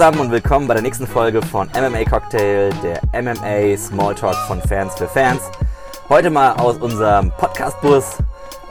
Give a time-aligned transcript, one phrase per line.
[0.00, 4.94] zusammen und willkommen bei der nächsten Folge von MMA Cocktail, der MMA Smalltalk von Fans
[4.94, 5.42] für Fans.
[6.08, 8.16] Heute mal aus unserem Podcast-Bus.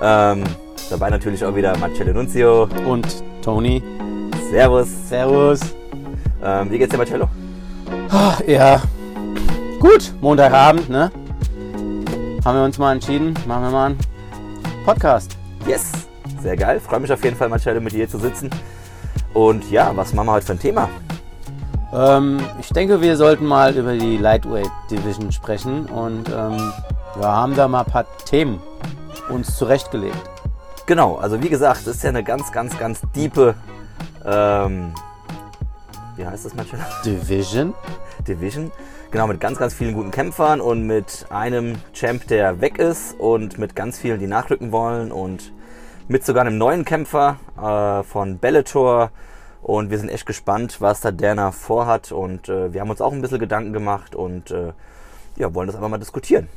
[0.02, 0.44] Ähm,
[0.90, 2.68] dabei natürlich auch wieder Marcello Nunzio.
[2.88, 3.84] Und Toni.
[4.50, 4.88] Servus.
[5.08, 5.60] Servus.
[6.44, 7.30] Ähm, wie geht's dir, Marcello?
[8.10, 8.82] Ah, Ja,
[9.80, 10.12] gut.
[10.22, 11.12] Montagabend, ne?
[12.44, 14.00] Haben wir uns mal entschieden, machen wir mal einen
[14.84, 15.38] Podcast.
[15.68, 15.92] Yes.
[16.42, 16.80] Sehr geil.
[16.80, 18.50] Freue mich auf jeden Fall, Marcello, mit dir zu sitzen.
[19.36, 20.90] Und ja, was machen wir heute für ein Thema?
[21.92, 26.72] Ähm, ich denke, wir sollten mal über die Lightweight Division sprechen und ähm,
[27.16, 28.62] wir haben da mal ein paar Themen
[29.30, 30.18] uns zurechtgelegt.
[30.86, 33.56] Genau, also wie gesagt, es ist ja eine ganz, ganz, ganz diepe,
[34.26, 34.94] ähm,
[36.16, 36.84] wie heißt das Marcello?
[37.06, 37.74] Division?
[38.28, 38.72] Division.
[39.12, 43.58] Genau, mit ganz, ganz vielen guten Kämpfern und mit einem Champ, der weg ist und
[43.58, 45.52] mit ganz vielen, die nachrücken wollen und
[46.08, 49.12] mit sogar einem neuen Kämpfer äh, von Bellator.
[49.62, 52.12] Und wir sind echt gespannt, was da Dana vorhat.
[52.12, 54.74] Und äh, wir haben uns auch ein bisschen Gedanken gemacht und äh,
[55.36, 56.48] ja, wollen das einfach mal diskutieren.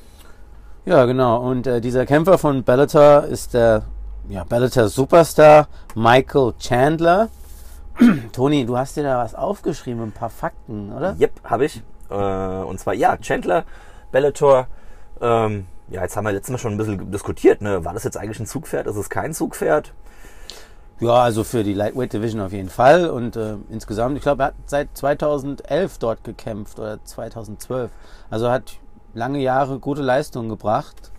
[0.84, 1.38] Ja, genau.
[1.48, 3.82] Und äh, dieser Kämpfer von Bellator ist der
[4.28, 7.28] ja, Bellator Superstar Michael Chandler.
[8.32, 11.16] Toni, du hast dir da was aufgeschrieben, ein paar Fakten, oder?
[11.20, 11.82] Yep, habe ich.
[12.10, 13.64] Äh, und zwar, ja, Chandler,
[14.10, 14.66] Bellator.
[15.20, 17.60] Ähm, ja, jetzt haben wir letztes Mal schon ein bisschen diskutiert.
[17.60, 17.84] Ne?
[17.84, 18.86] War das jetzt eigentlich ein Zugpferd?
[18.86, 19.92] Ist es kein Zugpferd?
[21.00, 23.10] Ja, also für die Lightweight Division auf jeden Fall.
[23.10, 27.90] Und äh, insgesamt, ich glaube, er hat seit 2011 dort gekämpft oder 2012.
[28.30, 28.78] Also hat
[29.14, 31.10] lange Jahre gute Leistungen gebracht.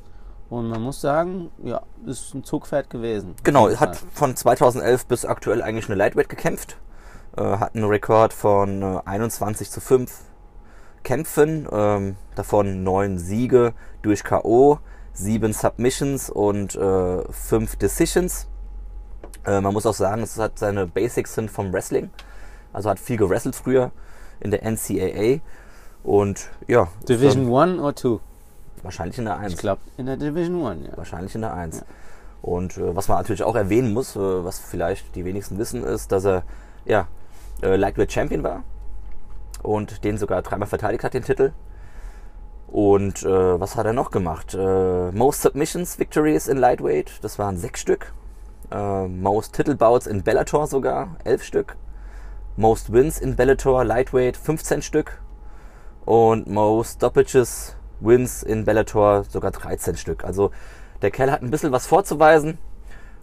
[0.50, 3.36] Und man muss sagen, ja, ist ein Zugpferd gewesen.
[3.44, 6.78] Genau, jeden hat von 2011 bis aktuell eigentlich eine Lightweight gekämpft.
[7.36, 10.12] Äh, hat einen Rekord von äh, 21 zu 5
[11.04, 14.80] Kämpfen, ähm, davon 9 Siege durch K.O.,
[15.14, 18.48] 7 Submissions und äh, 5 Decisions.
[19.46, 22.10] Äh, man muss auch sagen, es hat seine Basics sind vom Wrestling.
[22.72, 23.92] Also hat viel gewrestelt früher
[24.40, 25.40] in der NCAA.
[26.04, 28.20] Und ja, Division ähm, 1 oder 2?
[28.84, 29.54] wahrscheinlich in der 1.
[29.54, 30.98] Ich glaube, in der Division 1, ja.
[30.98, 31.86] Wahrscheinlich in der 1.
[32.42, 36.12] Und äh, was man natürlich auch erwähnen muss, äh, was vielleicht die wenigsten wissen, ist,
[36.12, 36.44] dass er
[36.86, 37.08] ja,
[37.62, 38.64] äh, Lightweight Champion war
[39.62, 41.54] und den sogar dreimal verteidigt hat, den Titel.
[42.68, 44.54] Und äh, was hat er noch gemacht?
[44.54, 48.14] Äh, most Submissions Victories in Lightweight, das waren sechs Stück.
[48.74, 51.78] Äh, most Titelbouts in Bellator sogar, elf Stück.
[52.58, 55.22] Most Wins in Bellator Lightweight, 15 Stück.
[56.06, 60.24] Und Most Stoppages Wins in Bellator sogar 13 Stück.
[60.24, 60.52] Also
[61.04, 62.58] der Kerl hat ein bisschen was vorzuweisen.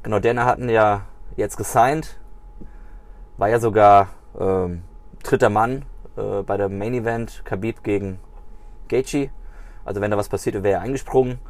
[0.04, 1.02] Genau, Dana hatten ja
[1.36, 2.20] jetzt gesigned.
[3.36, 4.82] War ja sogar ähm,
[5.24, 5.84] dritter Mann
[6.16, 8.20] äh, bei der Main Event Khabib gegen
[8.88, 9.30] Gaethje.
[9.84, 11.40] Also wenn da was passiert, wäre er eingesprungen.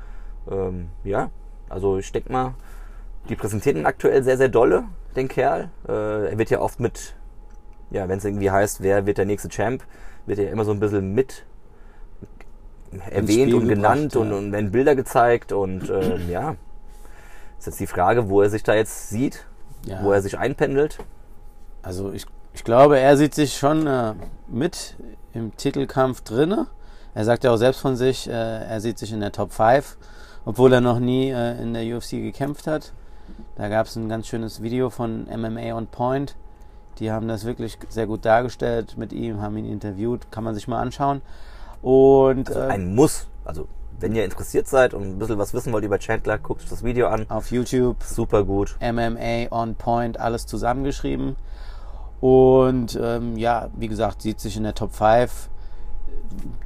[0.50, 1.30] Ähm, ja,
[1.68, 2.54] also ich denke mal,
[3.28, 4.84] die präsentieren ihn aktuell sehr, sehr dolle,
[5.16, 5.70] den Kerl.
[5.88, 7.14] Äh, er wird ja oft mit,
[7.90, 9.84] ja, wenn es irgendwie heißt, wer wird der nächste Champ,
[10.26, 11.44] wird er ja immer so ein bisschen mit
[13.10, 14.38] erwähnt und genannt gebracht, und, ja.
[14.38, 16.56] und werden Bilder gezeigt und ähm, ja,
[17.58, 19.46] ist jetzt die Frage, wo er sich da jetzt sieht,
[19.86, 20.02] ja.
[20.02, 20.98] wo er sich einpendelt.
[21.82, 24.14] Also ich, ich glaube, er sieht sich schon äh,
[24.48, 24.96] mit
[25.32, 26.66] im Titelkampf drinne.
[27.14, 29.96] Er sagt ja auch selbst von sich, äh, er sieht sich in der Top 5,
[30.44, 32.92] obwohl er noch nie äh, in der UFC gekämpft hat.
[33.56, 36.36] Da gab es ein ganz schönes Video von MMA on Point.
[36.98, 40.68] Die haben das wirklich sehr gut dargestellt mit ihm, haben ihn interviewt, kann man sich
[40.68, 41.22] mal anschauen.
[41.82, 43.26] Und Also äh, ein Muss.
[43.44, 43.66] Also
[43.98, 46.82] wenn ihr interessiert seid und ein bisschen was wissen wollt über Chandler, guckt euch das
[46.82, 47.26] Video an.
[47.28, 48.76] auf YouTube Super gut.
[48.80, 51.36] MMA on Point, alles zusammengeschrieben.
[52.20, 55.48] Und ähm, ja, wie gesagt, sieht sich in der Top 5.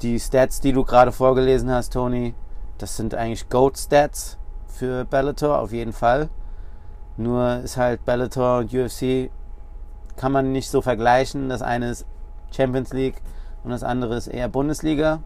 [0.02, 2.34] Die Stats, die du gerade vorgelesen hast, Tony,
[2.78, 4.36] das sind eigentlich Goat-Stats
[4.66, 6.28] für Bellator, auf jeden Fall.
[7.16, 9.30] Nur ist halt Bellator und UFC
[10.16, 11.48] kann man nicht so vergleichen.
[11.48, 12.06] Das eine ist
[12.50, 13.20] Champions League
[13.62, 15.22] und das andere ist eher Bundesliga,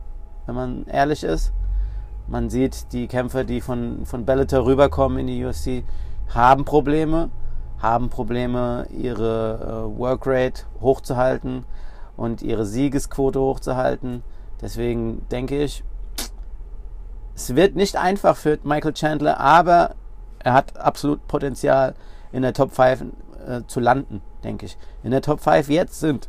[0.47, 1.53] wenn man ehrlich ist.
[2.27, 5.83] Man sieht, die Kämpfer, die von, von Bellator rüberkommen in die UFC,
[6.35, 7.31] haben Probleme,
[7.79, 11.65] haben Probleme, ihre äh, Workrate hochzuhalten
[12.17, 14.23] und ihre Siegesquote hochzuhalten.
[14.61, 15.85] Deswegen denke ich,
[17.35, 19.95] es wird nicht einfach für Michael Chandler, aber
[20.49, 21.95] er hat absolut Potenzial
[22.33, 23.03] in der Top 5
[23.47, 24.79] äh, zu landen, denke ich.
[25.03, 26.29] In der Top 5 jetzt sind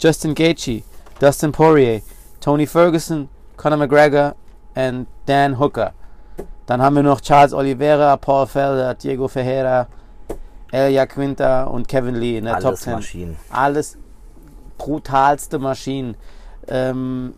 [0.00, 0.82] Justin Gaethje,
[1.20, 2.02] Dustin Poirier,
[2.40, 4.34] Tony Ferguson, Conor McGregor
[4.74, 5.92] und Dan Hooker.
[6.66, 9.86] Dann haben wir noch Charles Oliveira, Paul Felder, Diego Ferreira,
[10.72, 12.92] Elia Quinta und Kevin Lee in der Top Alles 10.
[12.94, 13.36] Maschinen.
[13.50, 13.98] Alles
[14.78, 16.16] brutalste Maschinen.
[16.66, 17.34] Ähm,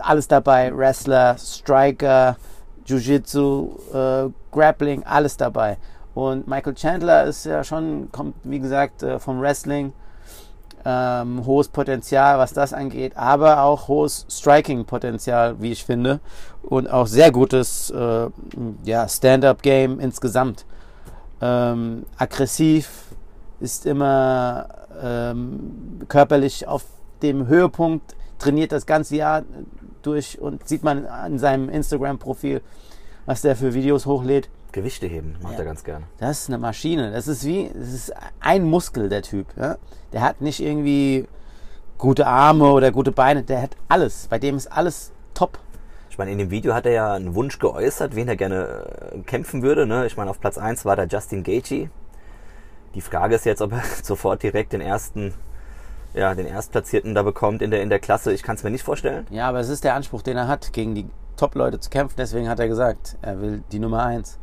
[0.00, 0.76] alles dabei.
[0.76, 2.36] Wrestler, Striker,
[2.86, 5.78] Jiu-Jitsu, äh, Grappling, alles dabei.
[6.14, 9.92] Und Michael Chandler ist ja schon, kommt wie gesagt äh, vom Wrestling.
[10.86, 16.20] Ähm, hohes Potenzial, was das angeht, aber auch hohes Striking-Potenzial, wie ich finde.
[16.62, 18.26] Und auch sehr gutes äh,
[18.84, 20.66] ja, Stand-up-Game insgesamt.
[21.40, 23.04] Ähm, aggressiv,
[23.60, 24.68] ist immer
[25.02, 26.84] ähm, körperlich auf
[27.22, 29.42] dem Höhepunkt, trainiert das ganze Jahr
[30.06, 32.60] durch und sieht man an seinem Instagram-Profil,
[33.26, 34.48] was der für Videos hochlädt.
[34.72, 35.60] Gewichte heben macht Ja.
[35.60, 36.04] er ganz gerne.
[36.18, 37.12] Das ist eine Maschine.
[37.12, 39.46] Das ist wie, das ist ein Muskel, der Typ.
[39.56, 39.76] Ja?
[40.12, 41.26] Der hat nicht irgendwie
[41.96, 43.42] gute Arme oder gute Beine.
[43.44, 44.26] Der hat alles.
[44.28, 45.58] Bei dem ist alles top.
[46.10, 49.18] Ich meine, in dem Video hat er ja einen Wunsch geäußert, wen er gerne äh,
[49.20, 49.86] kämpfen würde.
[49.86, 50.06] Ne?
[50.06, 51.88] Ich meine, auf Platz 1 war da Justin Gaethje.
[52.94, 55.34] Die Frage ist jetzt, ob er sofort direkt den ersten,
[56.14, 58.32] ja, den Erstplatzierten da bekommt in der, in der Klasse.
[58.32, 59.26] Ich kann es mir nicht vorstellen.
[59.30, 61.06] Ja, aber es ist der Anspruch, den er hat, gegen die
[61.36, 62.14] Top-Leute zu kämpfen.
[62.18, 64.38] Deswegen hat er gesagt, er will die Nummer 1.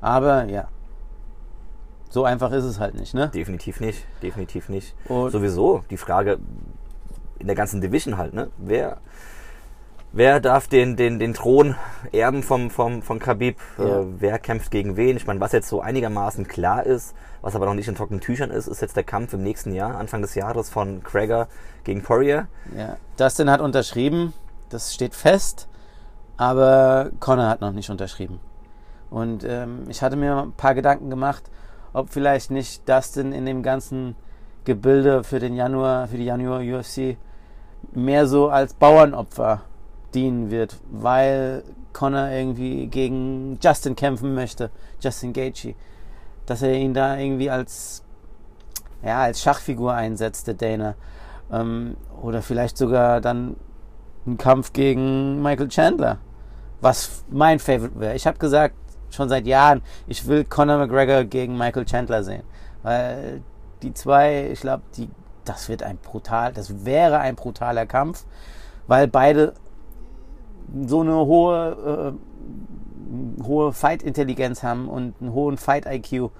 [0.00, 0.68] Aber ja,
[2.08, 3.28] so einfach ist es halt nicht, ne?
[3.28, 4.06] Definitiv nicht.
[4.22, 4.94] Definitiv nicht.
[5.08, 6.38] Und- Sowieso die Frage
[7.38, 8.48] in der ganzen Division halt, ne?
[8.58, 8.98] Wer,
[10.12, 11.76] wer darf den, den, den Thron
[12.12, 13.56] erben vom, vom, von Khabib?
[13.78, 14.00] Ja.
[14.00, 15.16] Äh, wer kämpft gegen wen?
[15.16, 18.50] Ich meine, was jetzt so einigermaßen klar ist, was aber noch nicht in trockenen Tüchern
[18.50, 21.48] ist, ist jetzt der Kampf im nächsten Jahr, Anfang des Jahres von Crager
[21.84, 22.48] gegen Poirier.
[22.76, 22.96] Ja.
[23.16, 24.32] Dustin hat unterschrieben,
[24.68, 25.68] das steht fest,
[26.36, 28.40] aber Connor hat noch nicht unterschrieben.
[29.10, 31.50] Und ähm, ich hatte mir ein paar Gedanken gemacht,
[31.92, 34.14] ob vielleicht nicht Dustin in dem ganzen
[34.64, 37.16] Gebilde für den Januar, für die Januar UFC
[37.92, 39.62] mehr so als Bauernopfer
[40.14, 44.70] dienen wird, weil Connor irgendwie gegen Justin kämpfen möchte,
[45.00, 45.74] Justin Gaethje,
[46.46, 48.04] dass er ihn da irgendwie als
[49.02, 50.94] ja als Schachfigur einsetzt, der Dana,
[51.52, 53.56] ähm, oder vielleicht sogar dann
[54.26, 56.18] einen Kampf gegen Michael Chandler,
[56.80, 58.14] was mein Favorite wäre.
[58.14, 58.74] Ich habe gesagt
[59.10, 62.42] schon seit Jahren, ich will Conor McGregor gegen Michael Chandler sehen,
[62.82, 63.42] weil
[63.82, 65.08] die zwei, ich glaube, die,
[65.44, 68.24] das wird ein brutal, das wäre ein brutaler Kampf,
[68.86, 69.54] weil beide
[70.86, 72.16] so eine hohe,
[73.40, 76.30] äh, hohe Fight-Intelligenz haben und einen hohen Fight-IQ.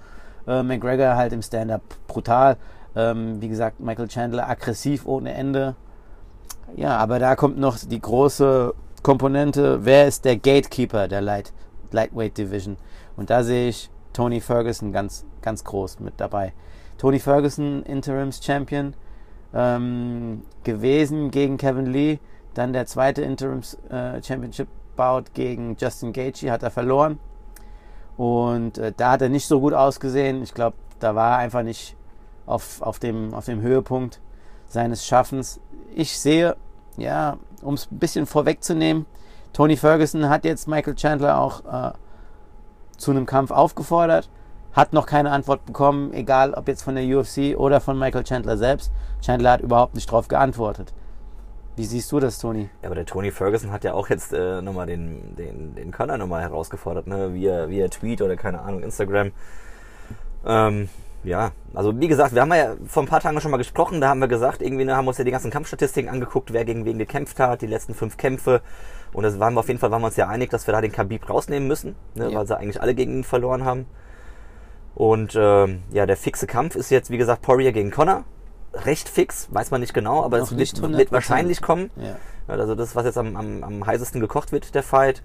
[0.47, 2.57] Äh, McGregor halt im Stand-Up brutal.
[2.95, 5.75] Ähm, wie gesagt, Michael Chandler aggressiv ohne Ende.
[6.75, 8.73] Ja, aber da kommt noch die große
[9.03, 11.53] Komponente, wer ist der Gatekeeper der Light,
[11.91, 12.77] Lightweight Division?
[13.17, 16.53] Und da sehe ich Tony Ferguson ganz, ganz groß mit dabei.
[16.97, 18.93] Tony Ferguson, Interims Champion,
[19.53, 22.19] ähm, gewesen gegen Kevin Lee.
[22.53, 27.19] Dann der zweite Interims äh, Championship Bout gegen Justin Gaethje hat er verloren.
[28.17, 30.43] Und äh, da hat er nicht so gut ausgesehen.
[30.43, 31.95] Ich glaube, da war er einfach nicht
[32.45, 34.19] auf, auf, dem, auf dem Höhepunkt
[34.67, 35.59] seines Schaffens.
[35.95, 36.55] Ich sehe,
[36.97, 39.05] ja, um es ein bisschen vorwegzunehmen,
[39.53, 41.91] Tony Ferguson hat jetzt Michael Chandler auch äh,
[42.97, 44.29] zu einem Kampf aufgefordert,
[44.73, 48.57] hat noch keine Antwort bekommen, egal ob jetzt von der UFC oder von Michael Chandler
[48.57, 48.91] selbst.
[49.21, 50.93] Chandler hat überhaupt nicht darauf geantwortet.
[51.75, 52.69] Wie siehst du das, Tony?
[52.81, 56.17] Ja, aber der Tony Ferguson hat ja auch jetzt äh, nochmal den, den, den Connor
[56.17, 57.33] nochmal herausgefordert, ne?
[57.33, 59.31] via, via Tweet oder keine Ahnung, Instagram.
[60.45, 60.89] Ähm,
[61.23, 64.09] ja, also wie gesagt, wir haben ja vor ein paar Tagen schon mal gesprochen, da
[64.09, 66.83] haben wir gesagt, irgendwie ne, haben wir uns ja die ganzen Kampfstatistiken angeguckt, wer gegen
[66.85, 68.61] wen gekämpft hat, die letzten fünf Kämpfe.
[69.13, 70.81] Und das waren wir auf jeden Fall waren wir uns ja einig, dass wir da
[70.81, 72.39] den Khabib rausnehmen müssen, ne, Ja.
[72.39, 73.85] weil sie eigentlich alle gegen ihn verloren haben.
[74.95, 78.23] Und ähm, ja, der fixe Kampf ist jetzt, wie gesagt, Poirier gegen Connor.
[78.73, 80.97] Recht fix, weiß man nicht genau, aber es wird, 100%.
[80.97, 81.89] wird wahrscheinlich kommen.
[81.97, 82.15] Ja.
[82.47, 85.21] Also das, was jetzt am, am, am heißesten gekocht wird, der Fight.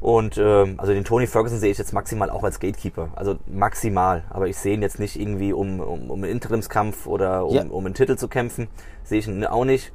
[0.00, 3.08] Und ähm, also den Tony Ferguson sehe ich jetzt maximal auch als Gatekeeper.
[3.16, 4.24] Also maximal.
[4.30, 7.64] Aber ich sehe ihn jetzt nicht irgendwie um, um, um einen Interimskampf oder um, Ja.
[7.70, 8.68] um einen Titel zu kämpfen.
[9.04, 9.92] Sehe ich ihn auch nicht.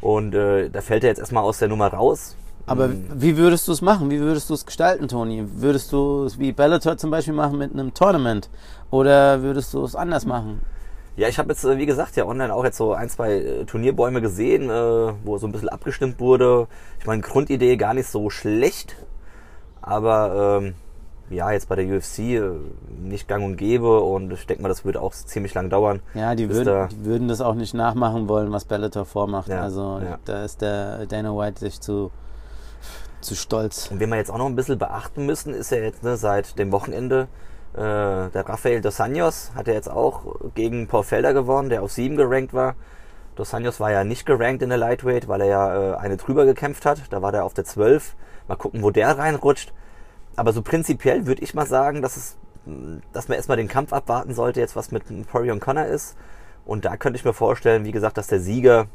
[0.00, 2.36] Und äh, da fällt er jetzt erstmal aus der Nummer raus.
[2.66, 4.10] Aber Mm, wie würdest du es machen?
[4.10, 5.44] Wie würdest du es gestalten, Tony?
[5.54, 8.50] Würdest du es wie Bellator zum Beispiel machen mit einem Tournament?
[8.90, 10.60] Oder würdest du es anders machen?
[11.18, 13.64] Ja, ich habe jetzt, äh, wie gesagt, ja online auch jetzt so ein, zwei äh,
[13.64, 16.68] Turnierbäume gesehen, äh, wo so ein bisschen abgestimmt wurde.
[17.00, 18.94] Ich meine, Grundidee gar nicht so schlecht.
[19.82, 20.74] Aber ähm,
[21.28, 22.20] ja, jetzt bei der UFC
[23.02, 23.98] nicht gang und gäbe.
[24.00, 26.00] Und ich denke mal, das wird auch ziemlich lang dauern.
[26.14, 29.48] Ja, die würden, da- die würden das auch nicht nachmachen wollen, was Bellator vormacht.
[29.48, 30.18] Ja, also ja.
[30.24, 32.12] da ist der Dana White sich zu,
[33.22, 33.88] zu stolz.
[33.90, 36.60] Und wen wir jetzt auch noch ein bisschen beachten müssen, ist ja jetzt ne, seit
[36.60, 37.26] dem Wochenende
[37.74, 41.92] äh, der Rafael Dos Anjos hat ja jetzt auch gegen Paul Felder gewonnen, der auf
[41.92, 42.74] 7 gerankt war.
[43.36, 46.44] Dos Anjos war ja nicht gerankt in der Lightweight, weil er ja äh, eine drüber
[46.44, 47.02] gekämpft hat.
[47.10, 48.16] Da war der auf der 12.
[48.48, 49.72] Mal gucken, wo der reinrutscht.
[50.34, 52.36] Aber so prinzipiell würde ich mal sagen, dass, es,
[53.12, 56.16] dass man erstmal den Kampf abwarten sollte, jetzt was mit Poirier und Connor ist.
[56.64, 58.86] Und da könnte ich mir vorstellen, wie gesagt, dass der Sieger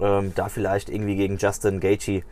[0.00, 2.22] ähm, da vielleicht irgendwie gegen Justin Gaethje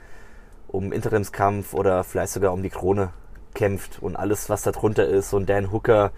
[0.69, 3.11] um Interimskampf oder vielleicht sogar um die Krone
[3.55, 5.33] kämpft und alles, was da drunter ist.
[5.33, 6.11] Und Dan Hooker,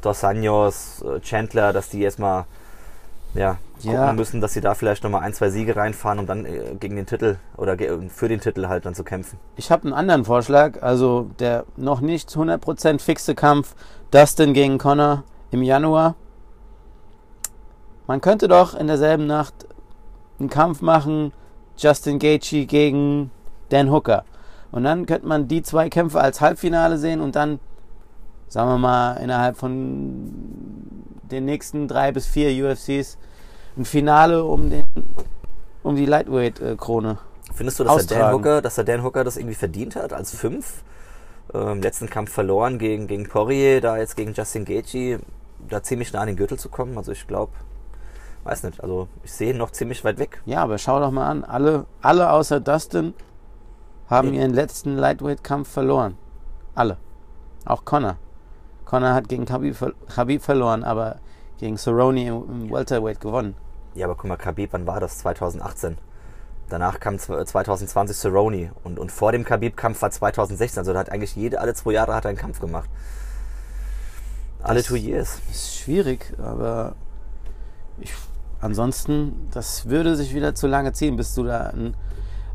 [0.00, 2.44] Dos Anjos, äh, Chandler, dass die erstmal
[3.34, 4.00] ja, Ja.
[4.02, 6.96] gucken müssen, dass sie da vielleicht nochmal ein, zwei Siege reinfahren, um dann äh, gegen
[6.96, 9.38] den Titel oder ge- für den Titel halt dann zu kämpfen.
[9.56, 13.74] Ich habe einen anderen Vorschlag, also der noch nicht 100% fixe Kampf
[14.10, 16.14] Dustin gegen Connor im Januar.
[18.06, 19.66] Man könnte doch in derselben Nacht
[20.40, 21.32] einen Kampf machen,
[21.76, 23.30] Justin Gaethje gegen
[23.68, 24.24] Dan Hooker.
[24.70, 27.58] Und dann könnte man die zwei Kämpfe als Halbfinale sehen und dann,
[28.48, 30.32] sagen wir mal, innerhalb von
[31.30, 33.18] den nächsten drei bis vier UFCs
[33.76, 34.84] ein Finale um, den,
[35.82, 37.18] um die Lightweight-Krone.
[37.54, 38.34] Findest du, dass der, Dan.
[38.34, 40.82] Hooker, dass der Dan Hooker das irgendwie verdient hat als fünf?
[41.52, 45.20] Im letzten Kampf verloren gegen, gegen Poirier, da jetzt gegen Justin Gaethje,
[45.66, 46.98] da ziemlich nah an den Gürtel zu kommen.
[46.98, 47.52] Also ich glaube,
[48.44, 50.42] weiß nicht, also ich sehe ihn noch ziemlich weit weg.
[50.44, 51.44] Ja, aber schau doch mal an.
[51.44, 53.14] Alle, alle außer Dustin
[54.08, 56.16] haben ihren letzten Lightweight-Kampf verloren.
[56.74, 56.96] Alle.
[57.64, 58.16] Auch Connor.
[58.84, 59.76] Connor hat gegen Khabib,
[60.14, 61.16] Khabib verloren, aber
[61.58, 63.54] gegen Cerrone im, Welterweight gewonnen.
[63.94, 65.18] Ja, aber guck mal, Khabib, wann war das?
[65.18, 65.98] 2018.
[66.68, 70.78] Danach kam zw- 2020 Cerrone und, und vor dem Khabib-Kampf war 2016.
[70.80, 72.88] Also da hat eigentlich jede, alle zwei Jahre hat er einen Kampf gemacht.
[74.62, 75.40] Alle Das- two years.
[75.50, 76.94] Ist schwierig, aber
[78.00, 78.12] ich,
[78.60, 81.94] ansonsten, das würde sich wieder zu lange ziehen, bis du da einen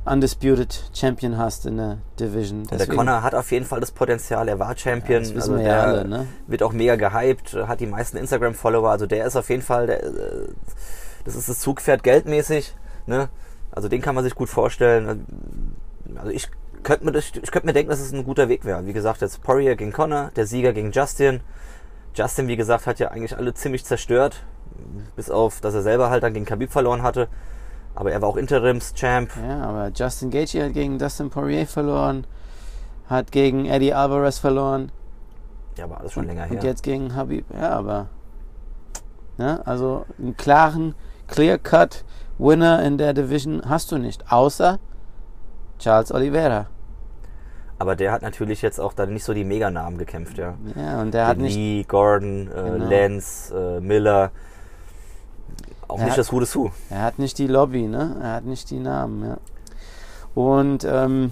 [0.05, 2.61] Undisputed Champion hast in der Division.
[2.61, 5.23] Und der Deswegen- Connor hat auf jeden Fall das Potenzial, er war Champion.
[5.23, 6.27] Ja, das wissen also wir ja alle, ne?
[6.47, 8.89] Wird auch mega gehypt, hat die meisten Instagram-Follower.
[8.89, 10.11] Also der ist auf jeden Fall, der, äh,
[11.23, 12.75] das ist das Zugpferd geldmäßig.
[13.05, 13.29] Ne?
[13.71, 15.25] Also den kann man sich gut vorstellen.
[16.17, 16.49] Also ich
[16.83, 18.85] könnte mir, ich könnte mir denken, dass es ein guter Weg wäre.
[18.85, 21.39] Wie gesagt, jetzt Poirier gegen Connor, der Sieger gegen Justin.
[22.13, 24.43] Justin, wie gesagt, hat ja eigentlich alle ziemlich zerstört.
[25.15, 27.29] Bis auf, dass er selber halt dann gegen Khabib verloren hatte.
[27.95, 29.29] Aber er war auch Interims-Champ.
[29.47, 32.25] Ja, aber Justin Gaethje hat gegen Dustin Poirier verloren,
[33.07, 34.91] hat gegen Eddie Alvarez verloren
[35.77, 36.63] Ja, war alles schon länger und her.
[36.63, 37.45] jetzt gegen Habib.
[37.53, 38.07] Ja, aber
[39.37, 40.95] ne, also einen klaren,
[41.27, 42.03] clear-cut
[42.39, 44.79] Winner in der Division hast du nicht, außer
[45.77, 46.67] Charles Oliveira.
[47.77, 50.53] Aber der hat natürlich jetzt auch dann nicht so die Meganamen gekämpft, ja.
[50.75, 52.89] Ja, und der hat nicht Lee, Gordon, äh, Genau.
[52.89, 54.31] Lance, äh, Miller.
[55.93, 56.71] Auch Er nicht hat- das Who Who.
[56.89, 58.15] Er hat nicht die Lobby, ne?
[58.21, 59.37] Er hat nicht die Namen, ja.
[60.33, 61.31] Und ähm,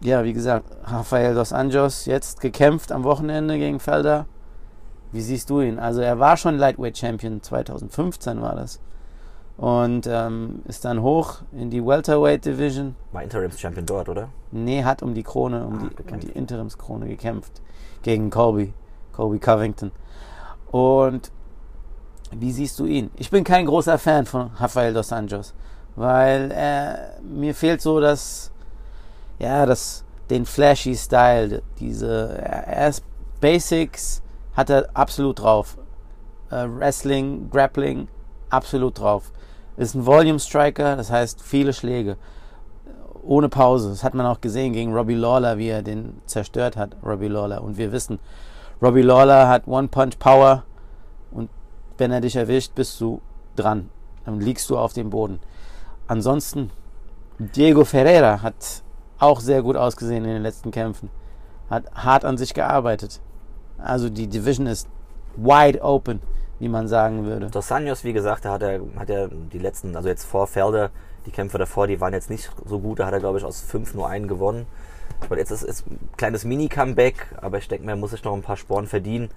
[0.00, 4.24] ja, wie gesagt, Rafael dos Anjos jetzt gekämpft am Wochenende gegen Felder.
[5.12, 5.78] Wie siehst du ihn?
[5.78, 8.80] Also er war schon Lightweight Champion, 2015 war das.
[9.58, 12.96] Und ähm, ist dann hoch in die Welterweight Division.
[13.12, 14.30] War Interims-Champion dort, oder?
[14.52, 17.60] Nee, hat um die Krone, um, Ah, die, um die Interimskrone gekämpft.
[18.02, 18.72] Gegen Colby.
[19.12, 19.90] Colby Covington.
[20.70, 21.30] Und
[22.32, 23.10] wie siehst du ihn?
[23.16, 25.54] Ich bin kein großer Fan von Rafael dos Anjos,
[25.96, 28.52] weil er, mir fehlt so das,
[29.38, 33.04] ja, das, den flashy Style, diese, er er ist
[33.40, 34.22] Basics,
[34.54, 35.78] hat er absolut drauf.
[36.50, 38.08] Äh, Wrestling, Grappling,
[38.50, 39.32] absolut drauf.
[39.76, 42.16] Ist ein Volume Striker, das heißt viele Schläge.
[43.22, 43.90] Ohne Pause.
[43.90, 47.62] Das hat man auch gesehen gegen Robbie Lawler, wie er den zerstört hat, Robbie Lawler.
[47.62, 48.18] Und wir wissen,
[48.82, 50.69] Robbie Lawler hat One-Punch-Power und
[52.00, 53.20] wenn er dich erwischt, bist du
[53.54, 53.90] dran.
[54.24, 55.38] Dann liegst du auf dem Boden.
[56.08, 56.70] Ansonsten,
[57.38, 58.82] Diego Ferreira hat
[59.18, 61.10] auch sehr gut ausgesehen in den letzten Kämpfen.
[61.68, 63.20] Hat hart an sich gearbeitet.
[63.78, 64.88] Also die Division ist
[65.36, 66.20] wide open,
[66.58, 67.46] wie man sagen würde.
[67.46, 70.90] Dos Anjos, wie gesagt, hat er, hat er die letzten, also jetzt vor Felder,
[71.26, 72.98] die Kämpfe davor, die waren jetzt nicht so gut.
[72.98, 74.66] Da hat er, glaube ich, aus fünf nur einen gewonnen.
[75.28, 78.42] Und jetzt ist es ein kleines Mini-Comeback, aber ich denke, man muss sich noch ein
[78.42, 79.30] paar Sporen verdienen,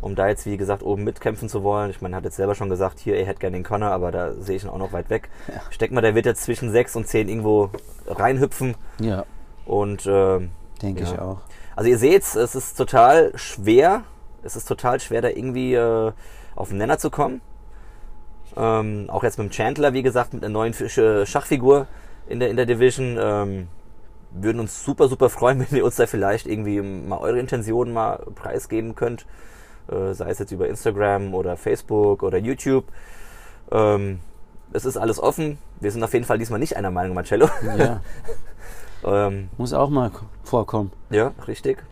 [0.00, 1.90] um da jetzt, wie gesagt, oben mitkämpfen zu wollen.
[1.90, 4.10] Ich meine, er hat jetzt selber schon gesagt, hier, er hätte gerne den Connor, aber
[4.12, 5.28] da sehe ich ihn auch noch weit weg.
[5.48, 5.60] Ja.
[5.70, 7.70] Ich denke mal, der wird jetzt zwischen sechs und zehn irgendwo
[8.06, 8.74] reinhüpfen.
[9.00, 9.24] Ja,
[9.66, 10.50] Und ähm,
[10.82, 11.12] denke Ja.
[11.12, 11.38] ich auch.
[11.76, 14.02] Also ihr seht, es ist total schwer.
[14.42, 16.12] Es ist total schwer, da irgendwie äh,
[16.54, 17.40] auf den Nenner zu kommen.
[18.56, 21.86] Ähm, auch jetzt mit dem Chandler, wie gesagt, mit einer neuen Schachfigur
[22.28, 23.18] in der, in der Division.
[23.20, 23.68] Ähm,
[24.36, 28.24] würden uns super, super freuen, wenn ihr uns da vielleicht irgendwie mal eure Intentionen mal
[28.34, 29.26] preisgeben könnt.
[29.88, 32.84] Äh, sei es jetzt über Instagram oder Facebook oder YouTube.
[33.70, 34.20] Ähm,
[34.72, 35.58] es ist alles offen.
[35.80, 37.48] Wir sind auf jeden Fall diesmal nicht einer Meinung, Marcello.
[37.78, 38.00] Ja,
[39.04, 40.10] ähm, muss auch mal
[40.42, 40.92] vorkommen.
[41.10, 41.82] ja, richtig.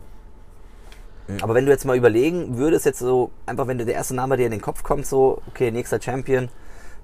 [1.41, 4.37] Aber wenn du jetzt mal überlegen würdest, jetzt so, einfach wenn dir der erste Name
[4.37, 6.49] dir in den Kopf kommt, so, okay, nächster Champion,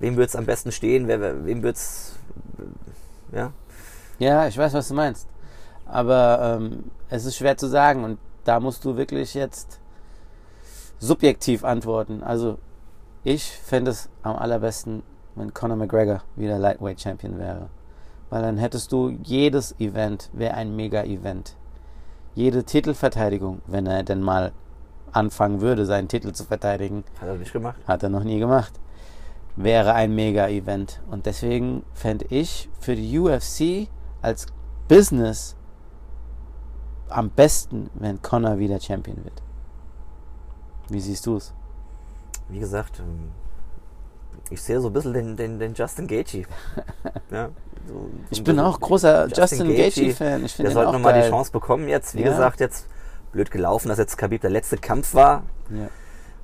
[0.01, 2.17] wem würde es am besten stehen, wer, wer, wem würde es,
[3.33, 3.53] ja?
[4.19, 5.29] Ja, ich weiß, was du meinst.
[5.87, 9.78] Aber ähm, es ist schwer zu sagen und da musst du wirklich jetzt
[10.99, 12.23] subjektiv antworten.
[12.23, 12.59] Also
[13.25, 15.03] ich fände es am allerbesten,
[15.35, 17.69] wenn Conor McGregor wieder Lightweight Champion wäre.
[18.31, 21.57] Weil dann hättest du jedes Event, wäre ein Mega-Event.
[22.35, 24.53] Jede Titelverteidigung, wenn er denn mal
[25.13, 27.79] anfangen würde, seinen Titel zu verteidigen, Hat er nicht gemacht?
[27.87, 28.73] hat er noch nie gemacht.
[29.57, 31.01] wäre ein Mega-Event.
[31.11, 33.89] Und deswegen fände ich für die UFC
[34.23, 34.47] als
[34.89, 35.57] Business
[37.09, 39.43] am besten, wenn Connor wieder Champion wird.
[40.89, 41.53] Wie siehst du es?
[42.49, 43.31] Wie gesagt, ähm,
[44.51, 46.47] ich sehe so ein bisschen den, den, den Justin Gaethje.
[47.31, 47.51] ja,
[47.87, 50.45] so, ich bin auch großer Justin, Justin Gaethje-Fan.
[50.45, 52.15] Ich der sollte nochmal die Chance bekommen jetzt.
[52.15, 52.31] Wie ja.
[52.31, 52.87] gesagt, jetzt
[53.33, 55.43] blöd gelaufen, dass jetzt Khabib der letzte Kampf war.
[55.71, 55.89] Ja.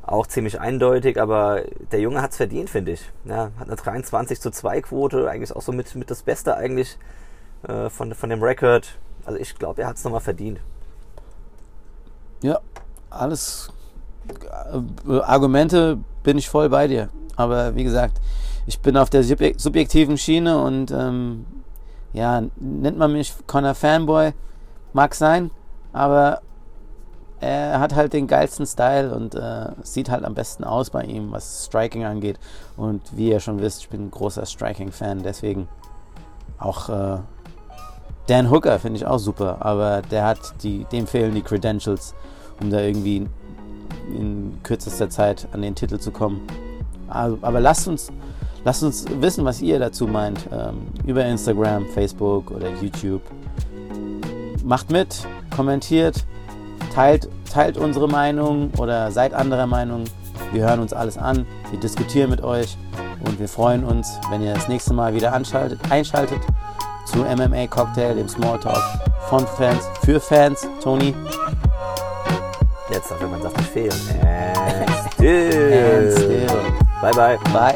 [0.03, 3.11] Auch ziemlich eindeutig, aber der Junge hat es verdient, finde ich.
[3.25, 6.99] Ja, hat eine 23 zu 2 Quote, eigentlich auch so mit, mit das Beste eigentlich
[7.67, 8.99] äh, von, von dem Rekord.
[9.25, 10.61] Also ich glaube, er hat es nochmal verdient.
[12.43, 12.61] Ja,
[13.09, 13.73] alles
[15.23, 17.09] Argumente bin ich voll bei dir.
[17.37, 18.21] Aber wie gesagt,
[18.67, 21.45] ich bin auf der subjektiven Schiene und ähm,
[22.13, 24.33] ja, nennt man mich Connor Fanboy,
[24.93, 25.51] mag sein,
[25.93, 26.41] aber
[27.41, 31.33] er hat halt den geilsten Style und äh, sieht halt am besten aus bei ihm,
[31.33, 32.39] was Striking angeht.
[32.77, 35.69] Und wie ihr schon wisst, ich bin ein großer Striking-Fan, deswegen
[36.59, 37.19] auch äh,
[38.29, 42.15] Dan Hooker finde ich auch super, aber der hat die, dem fehlen die Credentials,
[42.61, 43.27] um da irgendwie
[44.09, 46.43] in kürzester Zeit an den Titel zu kommen.
[47.09, 48.11] Also, aber lasst uns,
[48.65, 50.41] lasst uns wissen, was ihr dazu meint.
[50.53, 53.23] Ähm, über Instagram, Facebook oder YouTube.
[54.65, 56.25] Macht mit, kommentiert,
[56.95, 60.05] teilt, teilt unsere Meinung oder seid anderer Meinung.
[60.53, 62.77] Wir hören uns alles an, wir diskutieren mit euch
[63.27, 66.41] und wir freuen uns, wenn ihr das nächste Mal wieder einschaltet
[67.05, 68.83] zu MMA Cocktail, dem Smalltalk
[69.29, 70.67] von Fans für Fans.
[70.83, 71.15] Tony.
[72.91, 74.01] Jetzt, wenn man sagt, nicht fehlen.
[74.23, 75.73] And still.
[75.73, 76.73] And still.
[77.01, 77.39] Bye, bye.
[77.53, 77.75] Bye.